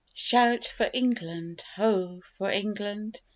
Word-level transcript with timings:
Shout 0.15 0.65
for 0.65 0.89
England! 0.95 1.63
Ho! 1.75 2.21
for 2.35 2.49
England! 2.49 3.21